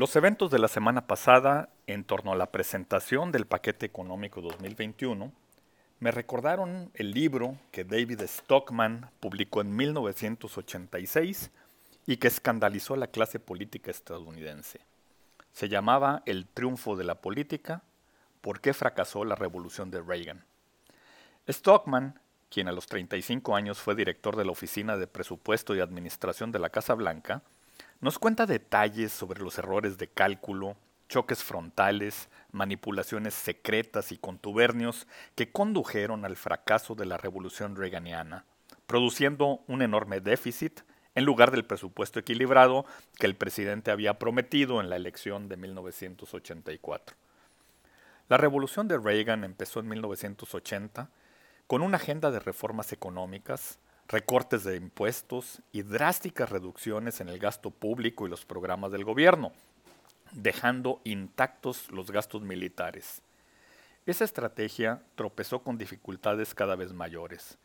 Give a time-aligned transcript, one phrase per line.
[0.00, 5.30] Los eventos de la semana pasada en torno a la presentación del paquete económico 2021
[5.98, 11.50] me recordaron el libro que David Stockman publicó en 1986
[12.06, 14.80] y que escandalizó a la clase política estadounidense.
[15.52, 17.82] Se llamaba El triunfo de la política,
[18.40, 20.46] ¿por qué fracasó la revolución de Reagan?
[21.46, 26.52] Stockman, quien a los 35 años fue director de la Oficina de Presupuesto y Administración
[26.52, 27.42] de la Casa Blanca,
[28.00, 30.76] nos cuenta detalles sobre los errores de cálculo,
[31.08, 38.44] choques frontales, manipulaciones secretas y contubernios que condujeron al fracaso de la revolución reaganiana,
[38.86, 40.80] produciendo un enorme déficit
[41.14, 42.86] en lugar del presupuesto equilibrado
[43.18, 47.16] que el presidente había prometido en la elección de 1984.
[48.28, 51.10] La revolución de Reagan empezó en 1980
[51.66, 53.78] con una agenda de reformas económicas,
[54.10, 59.52] recortes de impuestos y drásticas reducciones en el gasto público y los programas del gobierno,
[60.32, 63.22] dejando intactos los gastos militares.
[64.06, 67.56] Esa estrategia tropezó con dificultades cada vez mayores.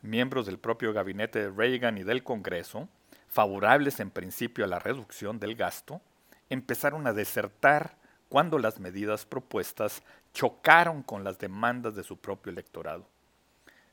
[0.00, 2.88] Miembros del propio gabinete de Reagan y del Congreso,
[3.28, 6.00] favorables en principio a la reducción del gasto,
[6.48, 7.98] empezaron a desertar
[8.30, 13.06] cuando las medidas propuestas chocaron con las demandas de su propio electorado.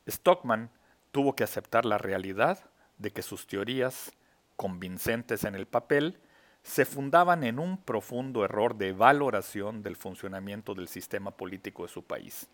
[0.07, 0.69] Stockman
[1.11, 2.59] tuvo que aceptar la realidad
[2.97, 4.11] de que sus teorías,
[4.55, 6.19] convincentes en el papel,
[6.63, 12.03] se fundaban en un profundo error de valoración del funcionamiento del sistema político de su
[12.03, 12.47] país.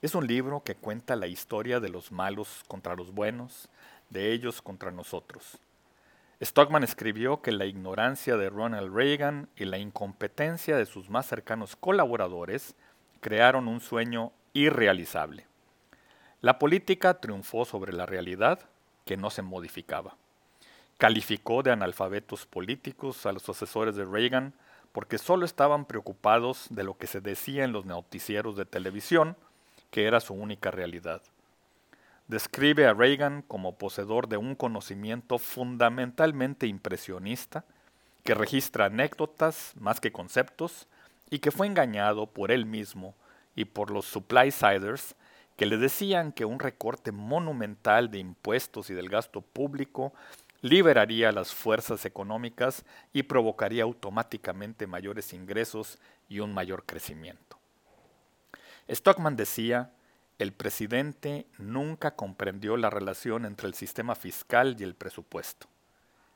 [0.00, 3.68] Es un libro que cuenta la historia de los malos contra los buenos,
[4.08, 5.58] de ellos contra nosotros.
[6.42, 11.76] Stockman escribió que la ignorancia de Ronald Reagan y la incompetencia de sus más cercanos
[11.76, 12.74] colaboradores
[13.20, 15.49] crearon un sueño irrealizable.
[16.40, 18.60] La política triunfó sobre la realidad
[19.04, 20.16] que no se modificaba
[21.00, 24.52] calificó de analfabetos políticos a los asesores de Reagan
[24.92, 29.34] porque solo estaban preocupados de lo que se decía en los noticieros de televisión,
[29.90, 31.22] que era su única realidad.
[32.28, 37.64] Describe a Reagan como poseedor de un conocimiento fundamentalmente impresionista,
[38.22, 40.86] que registra anécdotas más que conceptos,
[41.30, 43.14] y que fue engañado por él mismo
[43.56, 45.14] y por los supply-siders
[45.60, 50.14] que le decían que un recorte monumental de impuestos y del gasto público
[50.62, 55.98] liberaría las fuerzas económicas y provocaría automáticamente mayores ingresos
[56.30, 57.58] y un mayor crecimiento.
[58.88, 59.92] Stockman decía,
[60.38, 65.66] el presidente nunca comprendió la relación entre el sistema fiscal y el presupuesto.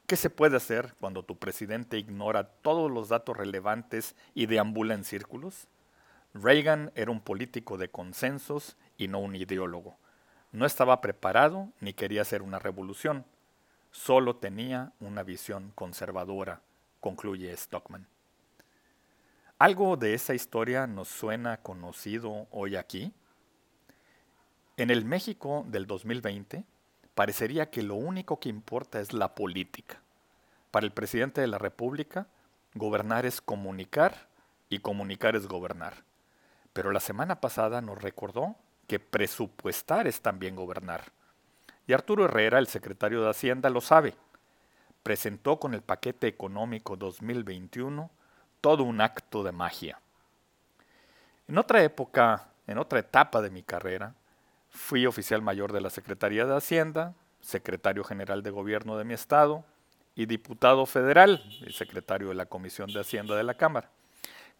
[0.06, 5.02] ¿Qué se puede hacer cuando tu presidente ignora todos los datos relevantes y deambula en
[5.04, 5.66] círculos?
[6.34, 9.96] Reagan era un político de consensos y no un ideólogo.
[10.52, 13.24] No estaba preparado ni quería hacer una revolución
[13.94, 16.60] solo tenía una visión conservadora,
[16.98, 18.08] concluye Stockman.
[19.56, 23.12] ¿Algo de esa historia nos suena conocido hoy aquí?
[24.76, 26.64] En el México del 2020
[27.14, 30.00] parecería que lo único que importa es la política.
[30.72, 32.26] Para el presidente de la República,
[32.74, 34.26] gobernar es comunicar
[34.68, 36.02] y comunicar es gobernar.
[36.72, 38.56] Pero la semana pasada nos recordó
[38.86, 41.12] que presupuestar es también gobernar.
[41.86, 44.14] Y Arturo Herrera, el secretario de Hacienda, lo sabe.
[45.02, 48.10] Presentó con el paquete económico 2021
[48.60, 50.00] todo un acto de magia.
[51.46, 54.14] En otra época, en otra etapa de mi carrera,
[54.70, 59.64] fui oficial mayor de la Secretaría de Hacienda, secretario general de gobierno de mi estado
[60.14, 63.90] y diputado federal y secretario de la Comisión de Hacienda de la Cámara.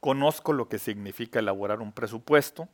[0.01, 2.69] Conozco lo que significa elaborar un presupuesto,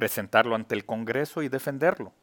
[0.00, 2.14] presentarlo ante el Congreso y defenderlo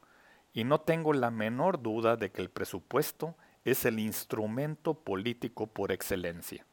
[0.51, 5.91] y no tengo la menor duda de que el presupuesto es el instrumento político por
[5.91, 6.65] excelencia.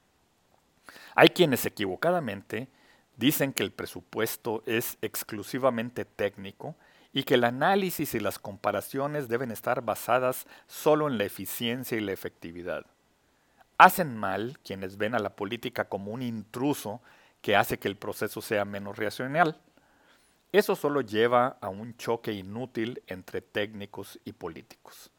[1.15, 2.69] Hay quienes equivocadamente
[3.19, 6.75] dicen que el presupuesto es exclusivamente técnico
[7.13, 12.01] y que el análisis y las comparaciones deben estar basadas solo en la eficiencia y
[12.01, 12.87] la efectividad.
[13.77, 17.03] Hacen mal quienes ven a la política como un intruso
[17.43, 19.61] que hace que el proceso sea menos racional.
[20.55, 25.11] Eso solo lleva a un choque inútil entre técnicos y políticos.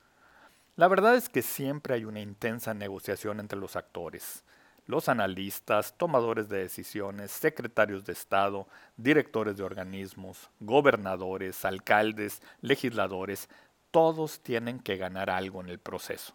[0.78, 4.46] La verdad es que siempre hay una intensa negociación entre los actores,
[4.86, 8.66] los analistas, tomadores de decisiones, secretarios de Estado,
[8.96, 13.50] directores de organismos, gobernadores, alcaldes, legisladores,
[13.92, 16.34] todos tienen que ganar algo en el proceso.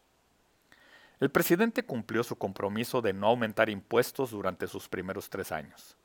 [1.20, 5.96] El presidente cumplió su compromiso de no aumentar impuestos durante sus primeros tres años.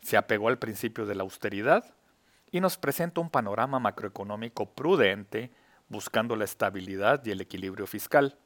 [0.00, 1.92] Se apegó al principio de la austeridad
[2.52, 5.50] y nos presenta un panorama macroeconómico prudente
[5.88, 8.38] buscando la estabilidad y el equilibrio fiscal.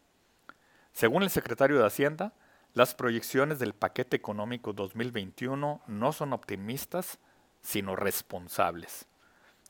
[0.93, 2.33] Según el secretario de Hacienda,
[2.73, 7.19] las proyecciones del paquete económico 2021 no son optimistas,
[7.63, 9.07] sino responsables.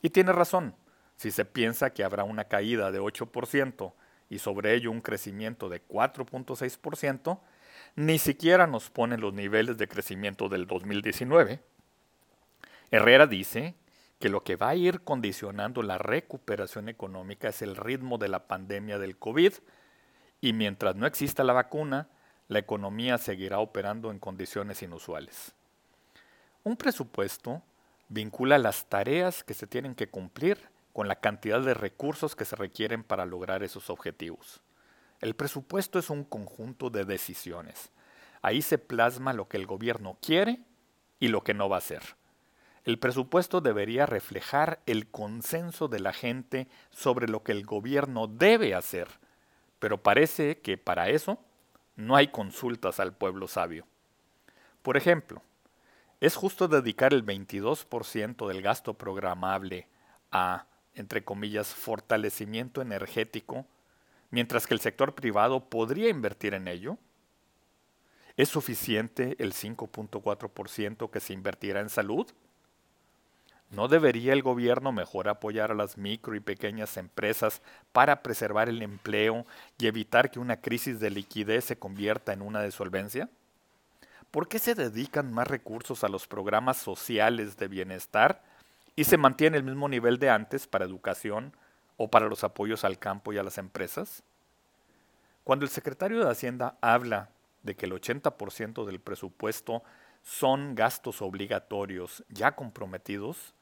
[0.02, 0.74] Y tiene razón,
[1.16, 3.92] si se piensa que habrá una caída de 8%
[4.30, 7.40] y sobre ello un crecimiento de 4.6%,
[7.96, 11.60] ni siquiera nos pone los niveles de crecimiento del 2019.
[12.90, 13.74] Herrera dice
[14.24, 18.48] que lo que va a ir condicionando la recuperación económica es el ritmo de la
[18.48, 19.52] pandemia del COVID
[20.40, 22.08] y mientras no exista la vacuna,
[22.48, 25.52] la economía seguirá operando en condiciones inusuales.
[26.62, 27.60] Un presupuesto
[28.08, 32.56] vincula las tareas que se tienen que cumplir con la cantidad de recursos que se
[32.56, 34.62] requieren para lograr esos objetivos.
[35.20, 37.90] El presupuesto es un conjunto de decisiones.
[38.40, 40.60] Ahí se plasma lo que el gobierno quiere
[41.20, 42.16] y lo que no va a hacer.
[42.84, 48.74] El presupuesto debería reflejar el consenso de la gente sobre lo que el gobierno debe
[48.74, 49.08] hacer,
[49.78, 51.38] pero parece que para eso
[51.96, 53.86] no hay consultas al pueblo sabio.
[54.82, 55.40] Por ejemplo,
[56.20, 59.88] ¿es justo dedicar el 22% del gasto programable
[60.30, 63.64] a, entre comillas, fortalecimiento energético,
[64.30, 66.98] mientras que el sector privado podría invertir en ello?
[68.36, 72.26] ¿Es suficiente el 5.4% que se invertirá en salud?
[73.70, 77.60] ¿No debería el gobierno mejor apoyar a las micro y pequeñas empresas
[77.92, 79.46] para preservar el empleo
[79.78, 83.28] y evitar que una crisis de liquidez se convierta en una desolvencia?
[84.30, 88.42] ¿Por qué se dedican más recursos a los programas sociales de bienestar
[88.96, 91.52] y se mantiene el mismo nivel de antes para educación
[91.96, 94.22] o para los apoyos al campo y a las empresas?
[95.44, 97.28] Cuando el secretario de Hacienda habla
[97.62, 99.82] de que el 80% del presupuesto
[100.24, 103.54] son gastos obligatorios ya comprometidos,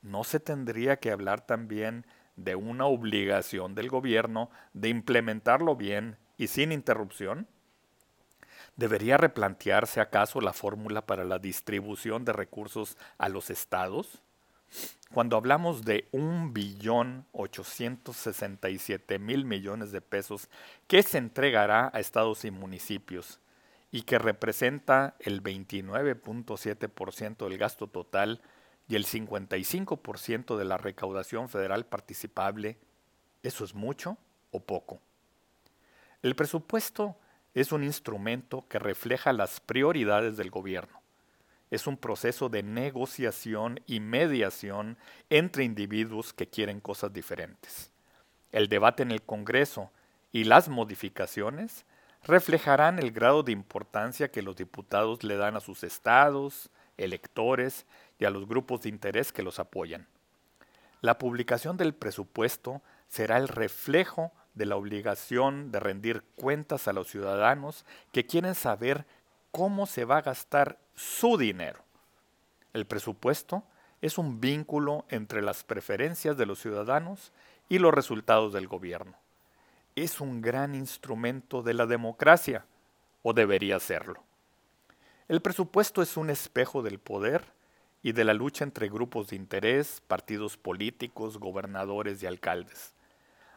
[0.00, 6.46] ¿no se tendría que hablar también de una obligación del gobierno de implementarlo bien y
[6.46, 7.46] sin interrupción?
[8.76, 14.22] ¿Debería replantearse acaso la fórmula para la distribución de recursos a los estados?
[15.12, 17.26] Cuando hablamos de un billón
[19.18, 20.48] mil millones de pesos
[20.86, 23.40] que se entregará a estados y municipios
[23.90, 28.42] y que representa el 29.7% del gasto total
[28.88, 32.78] y el 55% de la recaudación federal participable,
[33.42, 34.18] ¿eso es mucho
[34.50, 35.00] o poco?
[36.22, 37.16] El presupuesto
[37.54, 40.98] es un instrumento que refleja las prioridades del gobierno
[41.70, 44.96] es un proceso de negociación y mediación
[45.28, 47.90] entre individuos que quieren cosas diferentes.
[48.52, 49.90] El debate en el Congreso
[50.32, 51.84] y las modificaciones
[52.24, 57.86] reflejarán el grado de importancia que los diputados le dan a sus estados, electores
[58.18, 60.06] y a los grupos de interés que los apoyan.
[61.00, 67.08] La publicación del presupuesto será el reflejo de la obligación de rendir cuentas a los
[67.08, 69.06] ciudadanos que quieren saber
[69.52, 71.80] cómo se va a gastar su dinero.
[72.72, 73.62] El presupuesto
[74.00, 77.32] es un vínculo entre las preferencias de los ciudadanos
[77.68, 79.16] y los resultados del gobierno.
[80.00, 82.66] Es un gran instrumento de la democracia,
[83.22, 84.22] o debería serlo.
[85.26, 87.44] El presupuesto es un espejo del poder
[88.00, 92.94] y de la lucha entre grupos de interés, partidos políticos, gobernadores y alcaldes.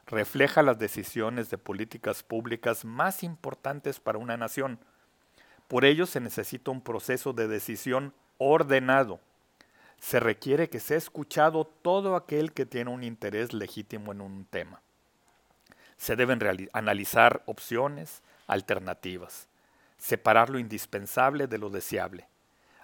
[0.08, 4.80] Refleja las decisiones de políticas públicas más importantes para una nación,
[5.68, 9.20] por ello se necesita un proceso de decisión ordenado.
[10.00, 14.82] Se requiere que sea escuchado todo aquel que tiene un interés legítimo en un tema.
[16.02, 16.40] Se deben
[16.74, 19.48] analizar opciones, alternativas,
[20.00, 22.26] separar lo indispensable de lo deseable.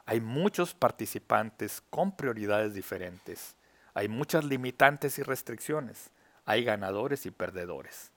[0.06, 3.56] Hay muchos participantes con prioridades diferentes.
[3.96, 6.12] Hay muchas limitantes y restricciones.
[6.46, 8.12] Hay ganadores y perdedores.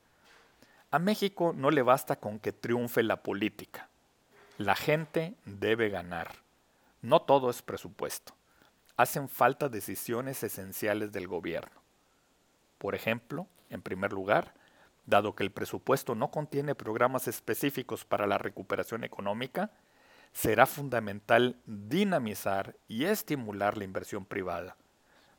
[0.91, 3.89] A México no le basta con que triunfe la política.
[4.59, 6.31] La gente debe ganar.
[7.01, 8.35] No todo es presupuesto.
[8.99, 11.81] Hacen falta decisiones esenciales del gobierno.
[12.77, 14.60] Por ejemplo, en primer lugar,
[15.11, 19.71] dado que el presupuesto no contiene programas específicos para la recuperación económica,
[20.33, 24.77] será fundamental dinamizar y estimular la inversión privada.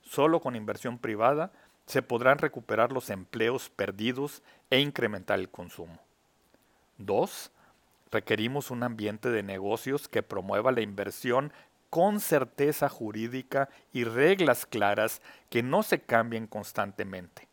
[0.01, 1.51] Solo con inversión privada
[1.85, 5.99] se podrán recuperar los empleos perdidos e incrementar el consumo.
[6.97, 7.51] 2
[8.11, 11.53] requerimos un ambiente de negocios que promueva la inversión
[11.89, 17.47] con certeza jurídica y reglas claras que no se cambien constantemente.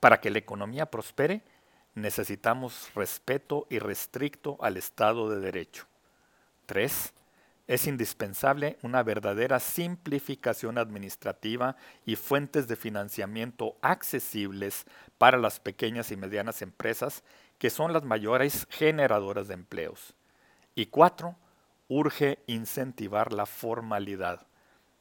[0.00, 1.42] Para que la economía prospere,
[1.94, 5.86] necesitamos respeto irrestricto al Estado de Derecho.
[6.66, 7.12] 3.
[7.66, 14.86] Es indispensable una verdadera simplificación administrativa y fuentes de financiamiento accesibles
[15.18, 17.22] para las pequeñas y medianas empresas
[17.58, 20.14] que son las mayores generadoras de empleos.
[20.74, 21.36] Y cuatro,
[21.88, 24.46] urge incentivar la formalidad.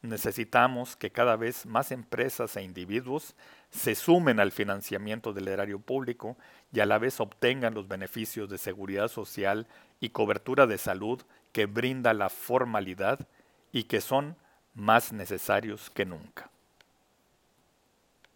[0.01, 3.35] Necesitamos que cada vez más empresas e individuos
[3.69, 6.37] se sumen al financiamiento del erario público
[6.71, 9.67] y a la vez obtengan los beneficios de seguridad social
[9.99, 13.27] y cobertura de salud que brinda la formalidad
[13.73, 14.37] y que son
[14.73, 16.49] más necesarios que nunca.